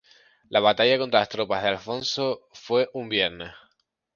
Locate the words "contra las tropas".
0.97-1.61